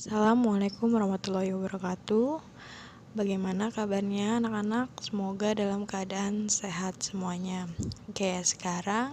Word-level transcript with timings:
Assalamualaikum 0.00 0.96
warahmatullahi 0.96 1.52
wabarakatuh. 1.52 2.40
Bagaimana 3.12 3.68
kabarnya 3.68 4.40
anak-anak? 4.40 4.88
Semoga 4.96 5.52
dalam 5.52 5.84
keadaan 5.84 6.48
sehat 6.48 7.04
semuanya. 7.04 7.68
Oke, 8.08 8.32
sekarang 8.40 9.12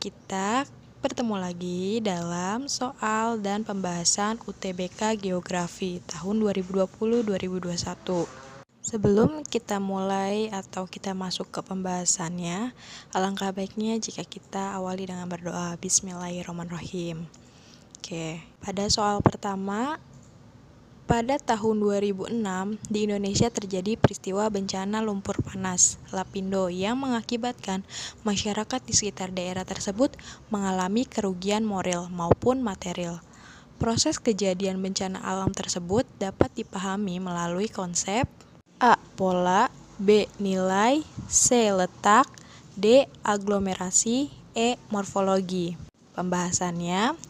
kita 0.00 0.64
bertemu 1.04 1.36
lagi 1.36 2.00
dalam 2.00 2.72
soal 2.72 3.36
dan 3.44 3.68
pembahasan 3.68 4.40
UTBK 4.48 5.20
Geografi 5.20 6.00
tahun 6.08 6.40
2020-2021. 6.40 7.68
Sebelum 8.80 9.44
kita 9.44 9.76
mulai 9.76 10.48
atau 10.48 10.88
kita 10.88 11.12
masuk 11.12 11.52
ke 11.52 11.60
pembahasannya, 11.60 12.72
alangkah 13.12 13.52
baiknya 13.52 14.00
jika 14.00 14.24
kita 14.24 14.72
awali 14.72 15.04
dengan 15.04 15.28
berdoa 15.28 15.76
Bismillahirrahmanirrahim. 15.76 17.47
Oke, 17.98 18.38
pada 18.62 18.86
soal 18.86 19.18
pertama, 19.26 19.98
pada 21.10 21.34
tahun 21.40 21.82
2006 21.82 22.30
di 22.86 23.10
Indonesia 23.10 23.50
terjadi 23.50 23.98
peristiwa 23.98 24.46
bencana 24.52 25.02
lumpur 25.02 25.42
panas 25.42 25.98
Lapindo 26.14 26.70
yang 26.70 26.94
mengakibatkan 27.00 27.82
masyarakat 28.22 28.80
di 28.86 28.94
sekitar 28.94 29.34
daerah 29.34 29.66
tersebut 29.66 30.14
mengalami 30.46 31.10
kerugian 31.10 31.66
moral 31.66 32.06
maupun 32.12 32.62
material. 32.62 33.18
Proses 33.82 34.22
kejadian 34.22 34.78
bencana 34.78 35.18
alam 35.18 35.50
tersebut 35.50 36.06
dapat 36.22 36.54
dipahami 36.54 37.18
melalui 37.18 37.66
konsep 37.66 38.30
A. 38.78 38.94
Pola 39.18 39.74
B. 39.98 40.30
Nilai 40.38 41.02
C. 41.26 41.74
Letak 41.74 42.30
D. 42.78 43.10
Aglomerasi 43.26 44.30
E. 44.54 44.78
Morfologi 44.94 45.74
Pembahasannya 46.14 47.27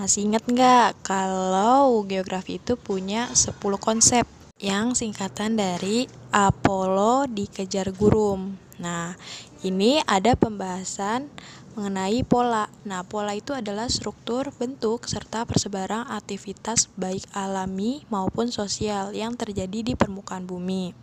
masih 0.00 0.32
ingat 0.32 0.48
nggak 0.48 1.04
kalau 1.04 2.00
geografi 2.08 2.56
itu 2.56 2.72
punya 2.80 3.28
10 3.36 3.60
konsep 3.76 4.24
yang 4.56 4.96
singkatan 4.96 5.60
dari 5.60 6.08
Apollo 6.32 7.28
dikejar 7.28 7.92
gurum. 7.92 8.56
Nah, 8.80 9.12
ini 9.60 10.00
ada 10.08 10.32
pembahasan 10.40 11.28
mengenai 11.76 12.24
pola. 12.24 12.72
Nah, 12.88 13.04
pola 13.04 13.36
itu 13.36 13.52
adalah 13.52 13.92
struktur, 13.92 14.48
bentuk, 14.56 15.04
serta 15.04 15.44
persebaran 15.44 16.08
aktivitas 16.08 16.88
baik 16.96 17.28
alami 17.36 18.00
maupun 18.08 18.48
sosial 18.48 19.12
yang 19.12 19.36
terjadi 19.36 19.84
di 19.84 19.92
permukaan 19.92 20.48
bumi. 20.48 20.96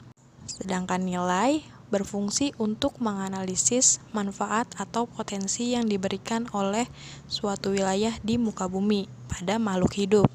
Sedangkan 0.49 1.05
nilai 1.05 1.61
berfungsi 1.87 2.51
untuk 2.59 2.99
menganalisis 2.99 4.03
manfaat 4.11 4.67
atau 4.75 5.07
potensi 5.07 5.75
yang 5.75 5.87
diberikan 5.87 6.47
oleh 6.51 6.87
suatu 7.27 7.71
wilayah 7.71 8.15
di 8.21 8.35
muka 8.35 8.67
bumi 8.67 9.07
pada 9.27 9.59
makhluk 9.59 9.93
hidup. 9.95 10.27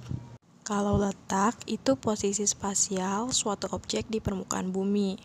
Kalau 0.62 0.94
letak 0.94 1.58
itu 1.66 1.98
posisi 1.98 2.46
spasial 2.46 3.34
suatu 3.34 3.66
objek 3.74 4.06
di 4.06 4.22
permukaan 4.22 4.70
bumi. 4.70 5.18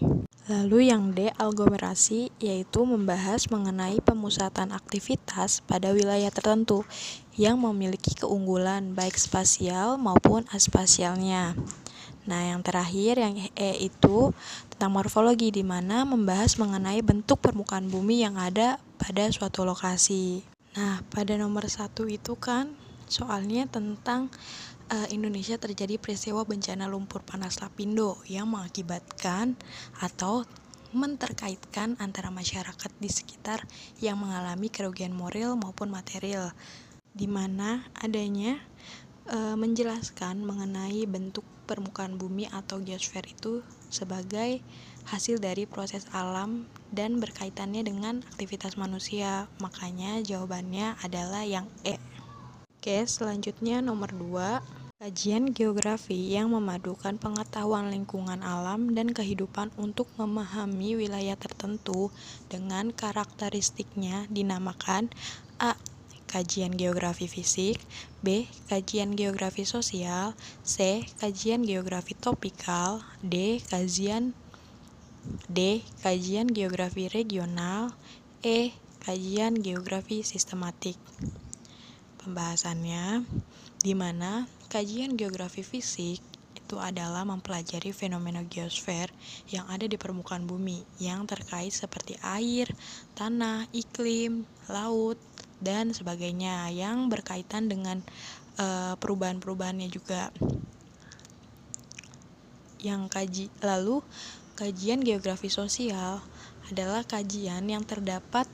Lalu 0.47 0.89
yang 0.89 1.11
D, 1.11 1.27
aglomerasi, 1.35 2.31
yaitu 2.39 2.87
membahas 2.87 3.51
mengenai 3.51 3.99
pemusatan 3.99 4.71
aktivitas 4.71 5.59
pada 5.67 5.91
wilayah 5.91 6.31
tertentu 6.31 6.87
yang 7.35 7.61
memiliki 7.61 8.15
keunggulan 8.15 8.95
baik 8.95 9.19
spasial 9.19 9.99
maupun 9.99 10.47
aspasialnya. 10.49 11.53
Nah, 12.27 12.51
yang 12.53 12.59
terakhir 12.59 13.17
yang 13.23 13.35
E 13.55 13.87
itu 13.87 14.35
tentang 14.69 14.91
morfologi 14.91 15.49
di 15.49 15.63
mana 15.63 16.03
membahas 16.03 16.59
mengenai 16.59 16.99
bentuk 16.99 17.39
permukaan 17.39 17.87
bumi 17.87 18.21
yang 18.27 18.35
ada 18.35 18.77
pada 18.99 19.31
suatu 19.31 19.63
lokasi. 19.63 20.43
Nah, 20.75 21.01
pada 21.07 21.39
nomor 21.39 21.71
satu 21.71 22.05
itu 22.05 22.35
kan 22.35 22.75
soalnya 23.07 23.65
tentang 23.71 24.27
uh, 24.91 25.07
Indonesia 25.09 25.55
terjadi 25.55 25.95
peristiwa 25.95 26.43
bencana 26.43 26.91
lumpur 26.91 27.23
panas 27.23 27.63
Lapindo 27.63 28.19
yang 28.27 28.51
mengakibatkan 28.51 29.55
atau 30.03 30.43
menterkaitkan 30.91 31.99
antara 31.99 32.31
masyarakat 32.31 32.91
di 32.99 33.09
sekitar 33.11 33.67
yang 33.99 34.19
mengalami 34.19 34.71
kerugian 34.71 35.11
moral 35.11 35.59
maupun 35.59 35.91
material 35.91 36.55
di 37.11 37.27
mana 37.27 37.87
adanya 37.97 38.61
uh, 39.31 39.55
menjelaskan 39.59 40.45
mengenai 40.45 41.03
bentuk 41.09 41.43
permukaan 41.67 42.15
bumi 42.15 42.47
atau 42.47 42.79
geosfer 42.79 43.27
itu 43.27 43.59
sebagai 43.91 44.63
hasil 45.11 45.43
dari 45.43 45.67
proses 45.67 46.07
alam 46.15 46.63
dan 46.95 47.19
berkaitannya 47.19 47.83
dengan 47.83 48.23
aktivitas 48.33 48.79
manusia. 48.79 49.51
Makanya 49.59 50.23
jawabannya 50.23 50.95
adalah 51.03 51.43
yang 51.43 51.67
E. 51.83 51.99
Oke, 52.79 53.03
selanjutnya 53.03 53.83
nomor 53.83 54.15
2. 54.15 54.87
Kajian 54.97 55.53
geografi 55.53 56.33
yang 56.33 56.49
memadukan 56.57 57.21
pengetahuan 57.21 57.93
lingkungan 57.93 58.41
alam 58.41 58.97
dan 58.97 59.13
kehidupan 59.13 59.69
untuk 59.77 60.09
memahami 60.17 60.97
wilayah 60.97 61.37
tertentu 61.37 62.09
dengan 62.49 62.89
karakteristiknya 62.89 64.25
dinamakan 64.33 65.13
A 65.61 65.77
kajian 66.27 66.75
geografi 66.75 67.31
fisik, 67.31 67.79
B. 68.19 68.45
kajian 68.67 69.15
geografi 69.15 69.63
sosial, 69.63 70.35
C. 70.61 71.07
kajian 71.23 71.63
geografi 71.63 72.13
topikal, 72.19 73.01
D. 73.23 73.63
kajian 73.63 74.35
D. 75.47 75.83
kajian 76.03 76.51
geografi 76.51 77.07
regional, 77.07 77.95
E. 78.43 78.75
kajian 78.99 79.55
geografi 79.55 80.21
sistematik. 80.21 80.99
Pembahasannya 82.19 83.23
di 83.79 83.95
mana 83.95 84.51
kajian 84.67 85.15
geografi 85.15 85.63
fisik 85.63 86.19
itu 86.67 86.75
adalah 86.83 87.23
mempelajari 87.23 87.95
fenomena 87.95 88.43
geosfer 88.43 89.07
yang 89.47 89.63
ada 89.71 89.87
di 89.87 89.95
permukaan 89.95 90.43
bumi 90.43 90.83
yang 90.99 91.23
terkait 91.23 91.71
seperti 91.71 92.19
air, 92.19 92.67
tanah, 93.15 93.71
iklim, 93.71 94.43
laut, 94.67 95.15
dan 95.63 95.93
sebagainya 95.93 96.69
yang 96.69 97.09
berkaitan 97.09 97.69
dengan 97.69 98.05
uh, 98.61 98.93
perubahan-perubahannya 99.01 99.89
juga 99.89 100.29
yang 102.77 103.09
kaji 103.09 103.49
lalu 103.65 104.05
kajian 104.53 105.01
geografi 105.01 105.49
sosial 105.49 106.21
adalah 106.69 107.01
kajian 107.05 107.65
yang 107.65 107.81
terdapat 107.81 108.45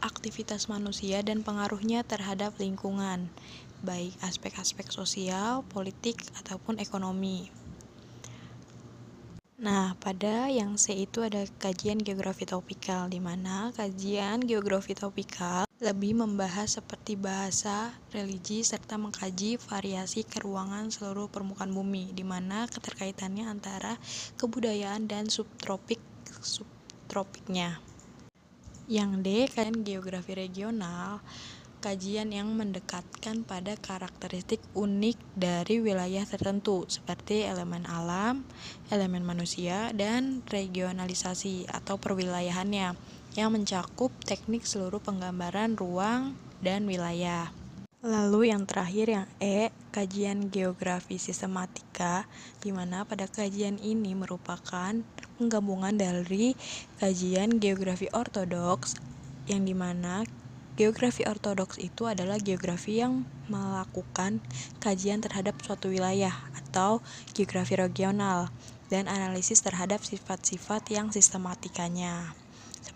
aktivitas 0.00 0.68
manusia 0.68 1.20
dan 1.20 1.44
pengaruhnya 1.44 2.04
terhadap 2.04 2.56
lingkungan 2.56 3.28
baik 3.84 4.16
aspek-aspek 4.24 4.88
sosial, 4.88 5.60
politik 5.68 6.16
ataupun 6.40 6.80
ekonomi. 6.80 7.52
Nah, 9.60 9.96
pada 10.00 10.52
yang 10.52 10.76
C 10.76 11.06
itu 11.08 11.24
ada 11.24 11.44
kajian 11.60 12.00
geografi 12.00 12.44
topikal, 12.44 13.08
di 13.08 13.20
mana 13.20 13.72
kajian 13.72 14.44
geografi 14.44 14.92
topikal 14.92 15.65
lebih 15.76 16.16
membahas 16.16 16.80
seperti 16.80 17.20
bahasa, 17.20 17.92
religi, 18.08 18.64
serta 18.64 18.96
mengkaji 18.96 19.60
variasi 19.60 20.24
keruangan 20.24 20.88
seluruh 20.88 21.28
permukaan 21.28 21.68
bumi, 21.68 22.16
di 22.16 22.24
mana 22.24 22.64
keterkaitannya 22.64 23.44
antara 23.44 24.00
kebudayaan 24.40 25.04
dan 25.04 25.28
subtropik 25.28 26.00
subtropiknya. 26.40 27.76
Yang 28.88 29.10
D, 29.20 29.26
kajian 29.52 29.84
geografi 29.84 30.32
regional 30.32 31.20
kajian 31.86 32.34
yang 32.34 32.50
mendekatkan 32.50 33.46
pada 33.46 33.78
karakteristik 33.78 34.58
unik 34.74 35.38
dari 35.38 35.78
wilayah 35.78 36.26
tertentu 36.26 36.82
seperti 36.90 37.46
elemen 37.46 37.86
alam, 37.86 38.42
elemen 38.90 39.22
manusia, 39.22 39.94
dan 39.94 40.42
regionalisasi 40.50 41.70
atau 41.70 41.94
perwilayahannya 41.94 42.96
yang 43.36 43.52
mencakup 43.52 44.10
teknik 44.24 44.64
seluruh 44.64 44.98
penggambaran 44.98 45.76
ruang 45.76 46.34
dan 46.64 46.88
wilayah. 46.88 47.52
Lalu 48.00 48.50
yang 48.50 48.64
terakhir 48.64 49.06
yang 49.12 49.26
E, 49.36 49.68
kajian 49.92 50.48
geografi 50.48 51.20
sistematika, 51.20 52.24
di 52.64 52.72
mana 52.72 53.04
pada 53.04 53.28
kajian 53.28 53.76
ini 53.76 54.16
merupakan 54.16 54.96
penggabungan 55.36 55.94
dari 56.00 56.56
kajian 56.96 57.60
geografi 57.60 58.08
ortodoks 58.16 58.96
yang 59.46 59.68
di 59.68 59.76
mana 59.76 60.24
Geografi 60.76 61.24
ortodoks 61.24 61.80
itu 61.80 62.04
adalah 62.04 62.36
geografi 62.36 63.00
yang 63.00 63.24
melakukan 63.48 64.44
kajian 64.76 65.24
terhadap 65.24 65.56
suatu 65.64 65.88
wilayah 65.88 66.36
atau 66.52 67.00
geografi 67.32 67.80
regional 67.80 68.52
dan 68.92 69.08
analisis 69.08 69.64
terhadap 69.64 70.04
sifat-sifat 70.04 70.92
yang 70.92 71.08
sistematikanya 71.08 72.36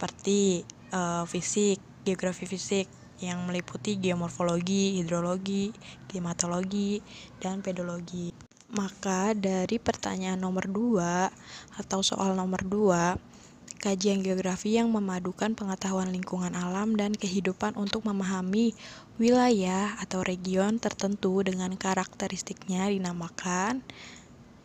seperti 0.00 0.64
uh, 0.96 1.28
fisik, 1.28 1.76
geografi 2.08 2.48
fisik 2.48 2.88
yang 3.20 3.44
meliputi 3.44 4.00
geomorfologi, 4.00 4.96
hidrologi, 4.96 5.76
klimatologi, 6.08 7.04
dan 7.36 7.60
pedologi. 7.60 8.32
Maka 8.72 9.36
dari 9.36 9.76
pertanyaan 9.76 10.40
nomor 10.40 10.72
2 10.72 11.84
atau 11.84 12.00
soal 12.00 12.32
nomor 12.32 12.64
2 12.64 13.84
kajian 13.84 14.24
geografi 14.24 14.80
yang 14.80 14.88
memadukan 14.88 15.52
pengetahuan 15.52 16.08
lingkungan 16.08 16.56
alam 16.56 16.96
dan 16.96 17.12
kehidupan 17.12 17.76
untuk 17.76 18.08
memahami 18.08 18.72
wilayah 19.20 20.00
atau 20.00 20.24
region 20.24 20.80
tertentu 20.80 21.44
dengan 21.44 21.76
karakteristiknya 21.76 22.88
dinamakan. 22.88 23.84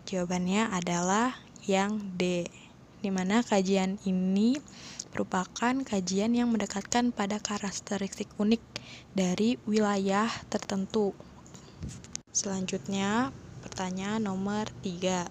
Jawabannya 0.08 0.72
adalah 0.72 1.36
yang 1.68 2.00
D, 2.16 2.48
di 3.04 3.12
mana 3.12 3.46
kajian 3.46 4.02
ini 4.08 4.58
merupakan 5.16 5.72
kajian 5.88 6.36
yang 6.36 6.52
mendekatkan 6.52 7.16
pada 7.16 7.40
karakteristik 7.40 8.28
unik 8.36 8.60
dari 9.16 9.56
wilayah 9.64 10.28
tertentu. 10.52 11.16
Selanjutnya, 12.36 13.32
pertanyaan 13.64 14.28
nomor 14.28 14.68
3. 14.84 15.24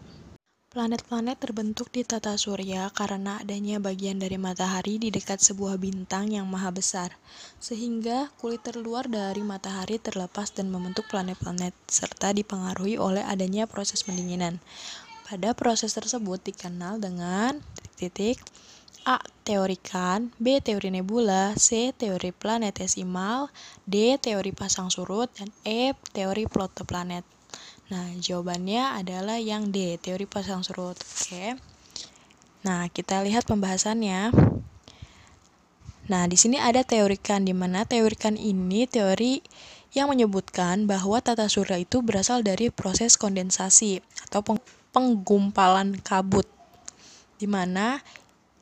Planet-planet 0.72 1.36
terbentuk 1.36 1.92
di 1.92 2.00
tata 2.02 2.32
surya 2.34 2.88
karena 2.96 3.44
adanya 3.44 3.76
bagian 3.76 4.16
dari 4.16 4.40
matahari 4.40 4.96
di 4.96 5.12
dekat 5.12 5.38
sebuah 5.38 5.76
bintang 5.76 6.32
yang 6.32 6.48
maha 6.48 6.72
besar, 6.72 7.14
sehingga 7.60 8.32
kulit 8.40 8.64
terluar 8.64 9.04
dari 9.04 9.44
matahari 9.44 10.00
terlepas 10.00 10.50
dan 10.50 10.72
membentuk 10.72 11.06
planet-planet, 11.12 11.76
serta 11.86 12.32
dipengaruhi 12.32 12.96
oleh 12.96 13.20
adanya 13.22 13.68
proses 13.68 14.00
pendinginan. 14.00 14.58
Pada 15.28 15.54
proses 15.54 15.94
tersebut 15.94 16.40
dikenal 16.42 16.98
dengan 16.98 17.60
titik-titik 17.94 18.42
A. 19.04 19.20
Teorikan 19.44 20.32
B. 20.40 20.60
Teori 20.64 20.88
nebula 20.88 21.52
C. 21.60 21.92
Teori 21.92 22.32
planetesimal 22.32 23.52
D. 23.84 24.16
Teori 24.16 24.52
pasang 24.56 24.88
surut 24.88 25.28
dan 25.36 25.52
E. 25.64 25.92
Teori 26.12 26.48
protoplanet 26.48 27.24
Nah, 27.92 28.16
jawabannya 28.16 28.96
adalah 28.96 29.36
yang 29.36 29.68
D, 29.68 30.00
teori 30.00 30.24
pasang 30.24 30.64
surut. 30.64 30.96
Oke. 30.96 31.60
Nah, 32.64 32.88
kita 32.88 33.20
lihat 33.20 33.44
pembahasannya. 33.44 34.32
Nah, 36.08 36.22
di 36.24 36.36
sini 36.36 36.56
ada 36.56 36.80
teorikan 36.80 37.44
di 37.44 37.52
mana 37.52 37.84
teorikan 37.84 38.40
ini 38.40 38.88
teori 38.88 39.44
yang 39.92 40.08
menyebutkan 40.08 40.88
bahwa 40.88 41.20
tata 41.20 41.44
surya 41.44 41.76
itu 41.76 42.00
berasal 42.00 42.40
dari 42.40 42.72
proses 42.72 43.20
kondensasi 43.20 44.00
atau 44.28 44.40
penggumpalan 44.96 46.00
kabut. 46.00 46.48
Di 47.36 47.44
mana 47.44 48.00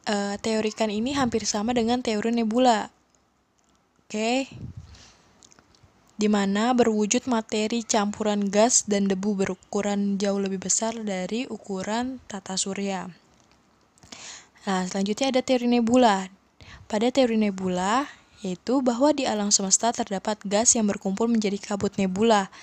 e, 0.07 0.37
teorikan 0.41 0.89
ini 0.91 1.15
hampir 1.17 1.45
sama 1.47 1.75
dengan 1.75 2.01
teori 2.01 2.31
nebula. 2.31 2.89
Oke 4.07 4.49
di 6.23 6.31
mana 6.31 6.71
berwujud 6.71 7.27
materi 7.27 7.83
campuran 7.83 8.47
gas 8.47 8.87
dan 8.87 9.11
debu 9.11 9.43
berukuran 9.43 10.23
jauh 10.23 10.39
lebih 10.39 10.63
besar 10.63 10.95
dari 11.03 11.51
ukuran 11.51 12.23
tata 12.31 12.55
surya. 12.55 13.11
Nah, 14.63 14.87
selanjutnya 14.87 15.35
ada 15.35 15.43
teori 15.43 15.67
nebula. 15.67 16.31
Pada 16.87 17.11
teori 17.11 17.35
nebula, 17.35 18.07
yaitu 18.47 18.79
bahwa 18.87 19.11
di 19.11 19.27
alam 19.27 19.51
semesta 19.51 19.91
terdapat 19.91 20.39
gas 20.47 20.79
yang 20.79 20.87
berkumpul 20.87 21.27
menjadi 21.27 21.59
kabut 21.59 21.99
nebula. 21.99 22.55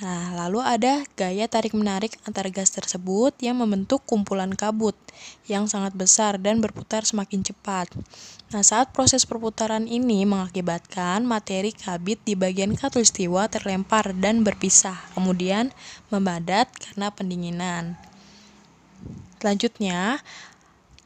Nah, 0.00 0.32
lalu 0.32 0.64
ada 0.64 1.04
gaya 1.18 1.44
tarik-menarik 1.44 2.16
antar 2.24 2.48
gas 2.48 2.72
tersebut 2.72 3.36
yang 3.44 3.60
membentuk 3.60 4.00
kumpulan 4.08 4.48
kabut 4.56 4.96
yang 5.44 5.68
sangat 5.68 5.92
besar 5.92 6.40
dan 6.40 6.64
berputar 6.64 7.04
semakin 7.04 7.44
cepat. 7.44 7.92
Nah, 8.56 8.64
saat 8.64 8.96
proses 8.96 9.28
perputaran 9.28 9.84
ini 9.84 10.24
mengakibatkan 10.24 11.28
materi 11.28 11.76
kabit 11.76 12.24
di 12.24 12.32
bagian 12.32 12.72
katulistiwa 12.72 13.50
terlempar 13.52 14.16
dan 14.16 14.40
berpisah, 14.40 14.96
kemudian 15.12 15.68
membadat 16.08 16.72
karena 16.80 17.12
pendinginan. 17.12 18.00
Selanjutnya, 19.42 20.22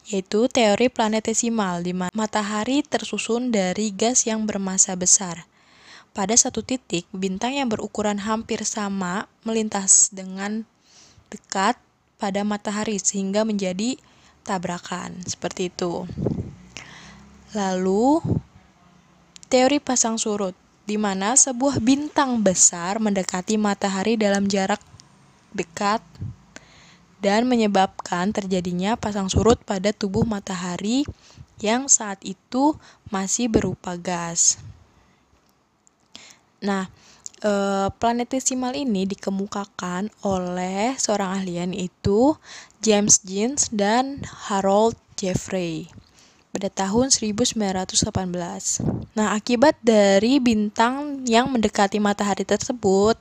yaitu 0.06 0.46
teori 0.46 0.86
planetesimal, 0.86 1.82
di 1.82 1.96
mana 1.96 2.12
matahari 2.14 2.84
tersusun 2.86 3.50
dari 3.50 3.90
gas 3.90 4.28
yang 4.28 4.46
bermassa 4.46 4.94
besar. 4.94 5.48
Pada 6.16 6.32
satu 6.32 6.64
titik, 6.64 7.04
bintang 7.12 7.52
yang 7.52 7.68
berukuran 7.68 8.16
hampir 8.16 8.64
sama 8.64 9.28
melintas 9.44 10.08
dengan 10.08 10.64
dekat 11.28 11.76
pada 12.16 12.40
matahari 12.40 12.96
sehingga 12.96 13.44
menjadi 13.44 14.00
tabrakan. 14.40 15.20
Seperti 15.28 15.68
itu. 15.68 16.08
Lalu, 17.52 18.24
teori 19.52 19.76
pasang 19.76 20.16
surut, 20.16 20.56
di 20.88 20.96
mana 20.96 21.36
sebuah 21.36 21.84
bintang 21.84 22.40
besar 22.40 22.96
mendekati 22.96 23.60
matahari 23.60 24.16
dalam 24.16 24.48
jarak 24.48 24.80
dekat 25.52 26.00
dan 27.20 27.44
menyebabkan 27.44 28.32
terjadinya 28.32 28.96
pasang 28.96 29.28
surut 29.28 29.60
pada 29.68 29.92
tubuh 29.92 30.24
matahari 30.24 31.04
yang 31.60 31.92
saat 31.92 32.24
itu 32.24 32.72
masih 33.12 33.52
berupa 33.52 34.00
gas. 34.00 34.56
Nah, 36.66 36.90
e, 37.38 37.52
planetesimal 37.94 38.74
ini 38.74 39.06
dikemukakan 39.06 40.10
oleh 40.26 40.98
seorang 40.98 41.38
ahlian 41.38 41.70
itu 41.70 42.34
James 42.82 43.22
Jeans 43.22 43.70
dan 43.70 44.26
Harold 44.50 44.98
Jeffrey 45.14 45.86
pada 46.50 46.66
tahun 46.72 47.14
1918. 47.14 48.82
Nah, 49.14 49.36
akibat 49.36 49.78
dari 49.84 50.42
bintang 50.42 51.22
yang 51.28 51.52
mendekati 51.52 52.00
matahari 52.02 52.48
tersebut, 52.48 53.14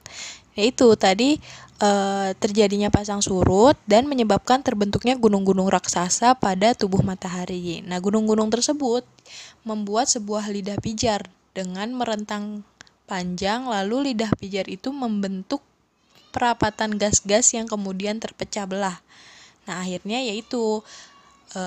yaitu 0.56 0.88
tadi 0.95 1.36
e, 1.83 1.91
terjadinya 2.39 2.88
pasang 2.88 3.19
surut 3.19 3.75
dan 3.86 4.07
menyebabkan 4.07 4.63
terbentuknya 4.63 5.19
gunung-gunung 5.19 5.68
raksasa 5.68 6.39
pada 6.39 6.71
tubuh 6.71 7.03
matahari. 7.03 7.83
Nah, 7.83 8.00
gunung-gunung 8.00 8.48
tersebut 8.48 9.03
membuat 9.68 10.07
sebuah 10.07 10.48
lidah 10.48 10.80
pijar 10.80 11.27
dengan 11.51 11.91
merentang 11.91 12.63
panjang 13.06 13.69
lalu 13.69 14.12
lidah 14.12 14.34
pijar 14.38 14.66
itu 14.66 14.90
membentuk 14.90 15.62
perapatan 16.34 17.00
gas-gas 17.00 17.56
yang 17.56 17.69
kemudian 17.69 18.19
terpecah 18.19 18.68
belah. 18.68 19.00
Nah, 19.66 19.81
akhirnya 19.81 20.19
yaitu 20.19 20.84
e, 21.56 21.63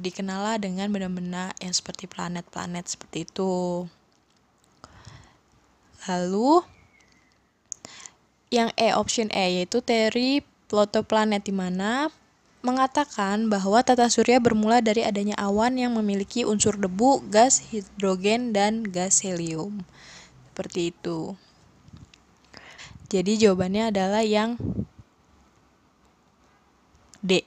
dikenallah 0.00 0.56
dengan 0.56 0.88
benda-benda 0.88 1.52
yang 1.60 1.74
seperti 1.76 2.08
planet-planet 2.08 2.88
seperti 2.88 3.28
itu. 3.28 3.84
Lalu 6.08 6.64
yang 8.48 8.72
E 8.80 8.96
option 8.96 9.28
E 9.28 9.60
yaitu 9.60 9.84
teori 9.84 10.40
protoplanet 10.72 11.44
di 11.44 11.52
mana 11.52 12.08
mengatakan 12.64 13.52
bahwa 13.52 13.84
tata 13.84 14.08
surya 14.10 14.40
bermula 14.40 14.80
dari 14.82 15.04
adanya 15.04 15.36
awan 15.38 15.78
yang 15.78 15.94
memiliki 15.94 16.42
unsur 16.42 16.74
debu, 16.74 17.22
gas 17.28 17.60
hidrogen, 17.70 18.50
dan 18.56 18.88
gas 18.88 19.22
helium 19.22 19.84
seperti 20.58 20.90
itu. 20.90 21.38
Jadi 23.06 23.38
jawabannya 23.46 23.94
adalah 23.94 24.26
yang 24.26 24.58
D. 27.22 27.46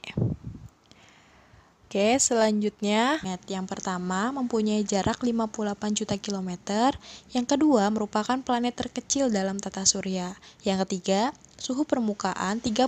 Oke, 1.92 2.16
selanjutnya 2.24 3.20
yang 3.52 3.68
pertama 3.68 4.32
mempunyai 4.32 4.80
jarak 4.88 5.20
58 5.28 5.92
juta 5.92 6.16
kilometer, 6.16 6.96
yang 7.36 7.44
kedua 7.44 7.92
merupakan 7.92 8.40
planet 8.40 8.80
terkecil 8.80 9.28
dalam 9.28 9.60
tata 9.60 9.84
surya, 9.84 10.32
yang 10.64 10.80
ketiga 10.88 11.36
suhu 11.60 11.84
permukaan 11.84 12.64
32 12.64 12.88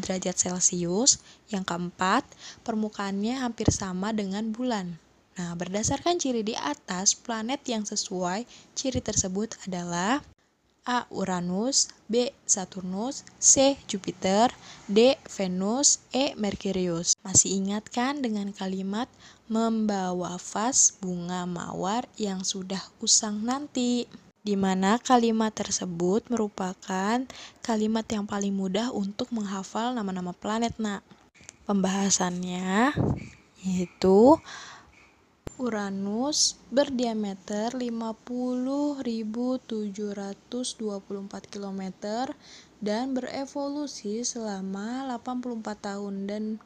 derajat 0.00 0.40
Celcius, 0.40 1.20
yang 1.52 1.68
keempat 1.68 2.24
permukaannya 2.64 3.44
hampir 3.44 3.68
sama 3.68 4.16
dengan 4.16 4.56
bulan. 4.56 4.96
Nah, 5.38 5.54
berdasarkan 5.54 6.18
ciri 6.18 6.42
di 6.42 6.58
atas, 6.58 7.14
planet 7.14 7.62
yang 7.68 7.86
sesuai 7.86 8.48
ciri 8.74 8.98
tersebut 8.98 9.54
adalah 9.68 10.24
A. 10.88 11.04
Uranus 11.12 11.92
B. 12.08 12.32
Saturnus 12.48 13.22
C. 13.36 13.76
Jupiter 13.84 14.50
D. 14.88 15.20
Venus 15.28 16.00
E. 16.10 16.32
Merkurius 16.34 17.14
Masih 17.20 17.60
ingat 17.60 17.86
kan 17.92 18.24
dengan 18.24 18.50
kalimat 18.56 19.06
membawa 19.46 20.40
vas 20.40 20.96
bunga 20.98 21.44
mawar 21.44 22.08
yang 22.16 22.42
sudah 22.42 22.80
usang 23.04 23.44
nanti? 23.44 24.08
di 24.40 24.56
mana 24.56 24.96
kalimat 24.96 25.52
tersebut 25.52 26.24
merupakan 26.32 27.20
kalimat 27.60 28.06
yang 28.08 28.24
paling 28.24 28.56
mudah 28.56 28.88
untuk 28.88 29.28
menghafal 29.36 29.92
nama-nama 29.92 30.32
planet, 30.32 30.72
nak. 30.80 31.04
Pembahasannya 31.68 32.96
yaitu 33.60 34.40
Uranus 35.60 36.56
berdiameter 36.72 37.76
50.724 37.76 39.68
km 41.52 41.82
dan 42.80 43.12
berevolusi 43.12 44.24
selama 44.24 45.04
84 45.20 45.60
tahun 45.84 46.14
dan 46.24 46.56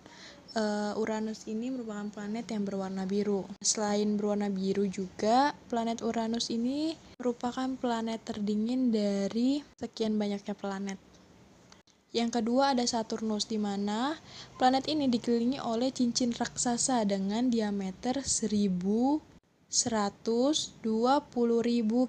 uh, 0.55 0.95
Uranus 0.95 1.51
ini 1.51 1.75
merupakan 1.75 2.07
planet 2.07 2.47
yang 2.55 2.63
berwarna 2.63 3.03
biru. 3.03 3.43
Selain 3.59 4.15
berwarna 4.15 4.47
biru 4.47 4.87
juga, 4.87 5.59
planet 5.67 5.99
Uranus 6.07 6.55
ini 6.55 6.95
merupakan 7.19 7.75
planet 7.75 8.23
terdingin 8.23 8.95
dari 8.95 9.59
sekian 9.75 10.15
banyaknya 10.15 10.55
planet. 10.55 11.13
Yang 12.14 12.38
kedua 12.38 12.78
ada 12.78 12.87
Saturnus 12.87 13.50
di 13.50 13.59
mana 13.59 14.23
planet 14.54 14.87
ini 14.87 15.11
dikelilingi 15.11 15.59
oleh 15.59 15.90
cincin 15.90 16.30
raksasa 16.30 17.02
dengan 17.02 17.50
diameter 17.50 18.23
1120.000 18.23 19.18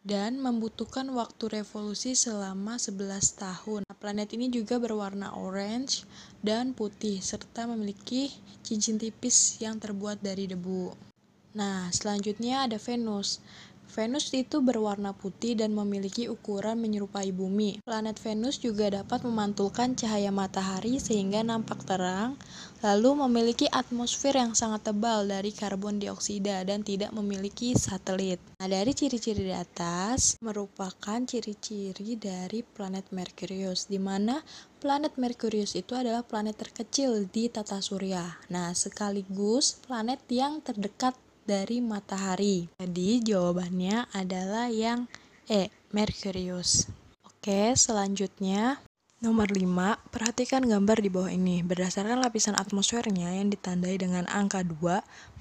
dan 0.00 0.40
membutuhkan 0.40 1.12
waktu 1.12 1.60
revolusi 1.60 2.16
selama 2.16 2.80
11 2.80 3.36
tahun. 3.36 3.82
Planet 4.00 4.32
ini 4.32 4.48
juga 4.48 4.80
berwarna 4.80 5.36
orange 5.36 6.08
dan 6.40 6.72
putih 6.72 7.20
serta 7.20 7.68
memiliki 7.68 8.32
cincin 8.64 8.96
tipis 8.96 9.60
yang 9.60 9.76
terbuat 9.76 10.24
dari 10.24 10.48
debu. 10.48 11.10
Nah, 11.50 11.90
selanjutnya 11.90 12.64
ada 12.64 12.78
Venus. 12.78 13.42
Venus 13.90 14.30
itu 14.30 14.62
berwarna 14.62 15.10
putih 15.10 15.58
dan 15.58 15.74
memiliki 15.74 16.30
ukuran 16.30 16.78
menyerupai 16.78 17.34
bumi. 17.34 17.82
Planet 17.82 18.14
Venus 18.22 18.62
juga 18.62 18.86
dapat 18.86 19.26
memantulkan 19.26 19.98
cahaya 19.98 20.30
matahari 20.30 21.02
sehingga 21.02 21.42
nampak 21.42 21.82
terang, 21.82 22.38
lalu 22.86 23.26
memiliki 23.26 23.66
atmosfer 23.66 24.38
yang 24.38 24.54
sangat 24.54 24.94
tebal 24.94 25.26
dari 25.26 25.50
karbon 25.50 25.98
dioksida 25.98 26.62
dan 26.62 26.86
tidak 26.86 27.10
memiliki 27.10 27.74
satelit. 27.74 28.38
Nah, 28.62 28.70
dari 28.70 28.94
ciri-ciri 28.94 29.50
di 29.50 29.54
atas 29.54 30.38
merupakan 30.38 31.18
ciri-ciri 31.26 32.14
dari 32.14 32.62
planet 32.62 33.10
Merkurius, 33.10 33.90
di 33.90 33.98
mana 33.98 34.38
planet 34.78 35.18
Merkurius 35.18 35.74
itu 35.74 35.98
adalah 35.98 36.22
planet 36.22 36.54
terkecil 36.62 37.26
di 37.26 37.50
tata 37.50 37.82
surya. 37.82 38.38
Nah, 38.54 38.70
sekaligus 38.70 39.82
planet 39.82 40.22
yang 40.30 40.62
terdekat 40.62 41.18
dari 41.50 41.82
matahari. 41.82 42.70
Jadi 42.78 43.26
jawabannya 43.26 44.06
adalah 44.14 44.70
yang 44.70 45.10
E, 45.50 45.66
Merkurius. 45.90 46.86
Oke, 47.26 47.74
selanjutnya 47.74 48.78
Nomor 49.20 49.52
5, 49.52 50.00
perhatikan 50.08 50.64
gambar 50.64 51.04
di 51.04 51.12
bawah 51.12 51.28
ini. 51.28 51.60
Berdasarkan 51.60 52.24
lapisan 52.24 52.56
atmosfernya 52.56 53.36
yang 53.36 53.52
ditandai 53.52 54.00
dengan 54.00 54.24
angka 54.32 54.64
2 54.64 54.80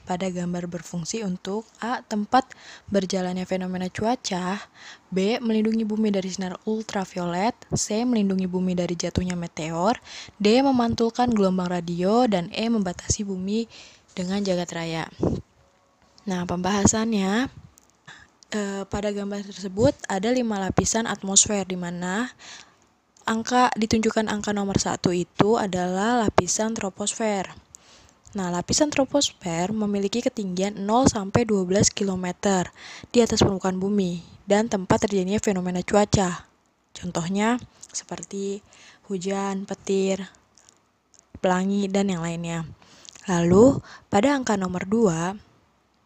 pada 0.03 0.27
gambar 0.27 0.67
berfungsi 0.67 1.23
untuk 1.23 1.63
A. 1.79 2.03
Tempat 2.03 2.51
berjalannya 2.91 3.47
fenomena 3.47 3.87
cuaca 3.87 4.59
B. 5.07 5.39
Melindungi 5.39 5.87
bumi 5.87 6.11
dari 6.11 6.27
sinar 6.27 6.59
ultraviolet 6.67 7.55
C. 7.71 8.03
Melindungi 8.03 8.51
bumi 8.51 8.75
dari 8.75 8.99
jatuhnya 8.99 9.39
meteor 9.39 9.95
D. 10.35 10.59
Memantulkan 10.59 11.31
gelombang 11.31 11.71
radio 11.71 12.27
dan 12.27 12.51
E. 12.51 12.67
Membatasi 12.67 13.23
bumi 13.23 13.63
dengan 14.11 14.43
jagat 14.43 14.75
raya 14.75 15.07
Nah, 16.29 16.45
pembahasannya 16.45 17.49
eh, 18.53 18.83
pada 18.85 19.09
gambar 19.09 19.49
tersebut 19.49 19.97
ada 20.05 20.29
lima 20.29 20.61
lapisan 20.61 21.09
atmosfer 21.09 21.65
di 21.65 21.73
mana 21.73 22.29
angka 23.25 23.73
ditunjukkan 23.73 24.29
angka 24.29 24.53
nomor 24.53 24.77
satu 24.77 25.09
itu 25.09 25.57
adalah 25.57 26.21
lapisan 26.21 26.77
troposfer. 26.77 27.49
Nah, 28.37 28.53
lapisan 28.53 28.93
troposfer 28.93 29.73
memiliki 29.73 30.21
ketinggian 30.21 30.77
0 30.85 31.09
sampai 31.09 31.49
12 31.49 31.89
km 31.89 32.25
di 33.09 33.25
atas 33.25 33.41
permukaan 33.41 33.81
bumi 33.81 34.21
dan 34.45 34.69
tempat 34.69 35.09
terjadinya 35.09 35.41
fenomena 35.41 35.81
cuaca. 35.81 36.45
Contohnya 36.93 37.57
seperti 37.89 38.61
hujan, 39.09 39.65
petir, 39.65 40.29
pelangi, 41.41 41.89
dan 41.89 42.13
yang 42.13 42.21
lainnya. 42.21 42.69
Lalu, 43.25 43.81
pada 44.13 44.37
angka 44.37 44.61
nomor 44.61 44.85
2, 44.85 45.48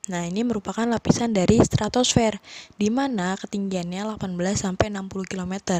Nah, 0.03 0.27
ini 0.27 0.43
merupakan 0.43 0.83
lapisan 0.83 1.31
dari 1.31 1.63
stratosfer, 1.63 2.43
di 2.75 2.91
mana 2.91 3.39
ketinggiannya 3.39 4.19
18-60 4.19 4.83
km, 5.31 5.79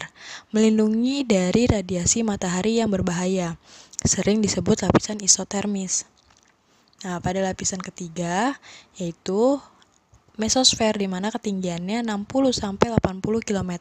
melindungi 0.56 1.28
dari 1.28 1.68
radiasi 1.68 2.24
matahari 2.24 2.80
yang 2.80 2.88
berbahaya, 2.88 3.60
sering 4.00 4.40
disebut 4.40 4.88
lapisan 4.88 5.20
isotermis. 5.20 6.08
Nah, 7.04 7.20
pada 7.20 7.44
lapisan 7.44 7.84
ketiga, 7.84 8.56
yaitu 8.96 9.60
mesosfer, 10.40 10.96
di 10.96 11.12
mana 11.12 11.28
ketinggiannya 11.28 12.08
60-80 12.08 13.44
km. 13.44 13.72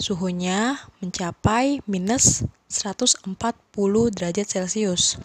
Suhunya 0.00 0.80
mencapai 1.04 1.84
minus 1.84 2.48
140 2.72 3.28
derajat 4.08 4.46
Celcius 4.48 5.20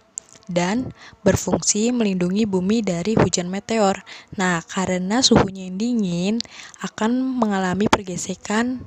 dan 0.46 0.94
berfungsi 1.26 1.90
melindungi 1.90 2.46
bumi 2.46 2.86
dari 2.86 3.18
hujan 3.18 3.50
meteor. 3.50 4.06
Nah, 4.38 4.62
karena 4.66 5.22
suhunya 5.26 5.70
yang 5.70 5.78
dingin 5.78 6.36
akan 6.86 7.18
mengalami 7.18 7.90
pergesekan 7.90 8.86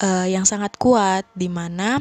uh, 0.00 0.26
yang 0.28 0.48
sangat 0.48 0.76
kuat 0.80 1.28
di 1.36 1.52
mana 1.52 2.00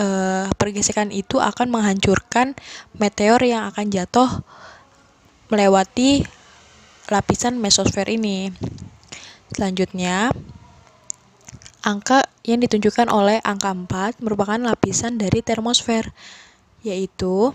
uh, 0.00 0.48
pergesekan 0.56 1.12
itu 1.12 1.40
akan 1.40 1.68
menghancurkan 1.70 2.56
meteor 2.96 3.40
yang 3.44 3.68
akan 3.68 3.92
jatuh 3.92 4.30
melewati 5.52 6.24
lapisan 7.12 7.60
mesosfer 7.60 8.08
ini. 8.08 8.48
Selanjutnya, 9.52 10.32
angka 11.84 12.26
yang 12.48 12.64
ditunjukkan 12.64 13.12
oleh 13.12 13.38
angka 13.44 13.70
4 13.70 14.24
merupakan 14.24 14.56
lapisan 14.56 15.20
dari 15.20 15.44
termosfer, 15.44 16.10
yaitu 16.80 17.52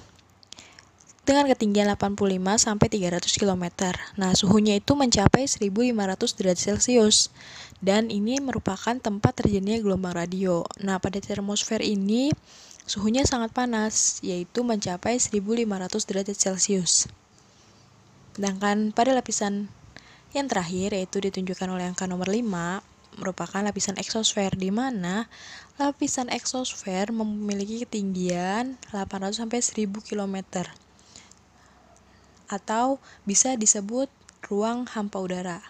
dengan 1.29 1.45
ketinggian 1.45 1.93
85 1.93 2.41
sampai 2.57 2.89
300 2.89 3.21
km. 3.37 3.93
Nah, 4.17 4.33
suhunya 4.33 4.81
itu 4.81 4.97
mencapai 4.97 5.45
1500 5.45 5.93
derajat 6.33 6.57
Celcius. 6.57 7.29
Dan 7.85 8.09
ini 8.09 8.41
merupakan 8.41 8.97
tempat 8.97 9.45
terjadinya 9.45 9.77
gelombang 9.77 10.17
radio. 10.17 10.65
Nah, 10.81 10.97
pada 10.97 11.21
termosfer 11.21 11.85
ini 11.85 12.33
suhunya 12.89 13.29
sangat 13.29 13.53
panas, 13.53 14.17
yaitu 14.25 14.65
mencapai 14.65 15.21
1500 15.21 16.09
derajat 16.09 16.33
Celcius. 16.33 17.05
Sedangkan 18.33 18.89
pada 18.89 19.13
lapisan 19.13 19.69
yang 20.33 20.49
terakhir 20.49 20.97
yaitu 20.97 21.21
ditunjukkan 21.21 21.69
oleh 21.69 21.89
angka 21.89 22.05
nomor 22.05 22.29
5 22.29 22.41
merupakan 23.17 23.61
lapisan 23.65 23.97
eksosfer 23.97 24.53
di 24.53 24.69
mana 24.69 25.25
lapisan 25.81 26.29
eksosfer 26.29 27.09
memiliki 27.09 27.83
ketinggian 27.83 28.77
800 28.93 29.41
sampai 29.41 29.59
1000 29.59 29.89
km 30.05 30.63
atau 32.49 32.97
bisa 33.23 33.53
disebut 33.55 34.09
ruang 34.49 34.89
hampa 34.89 35.21
udara. 35.21 35.61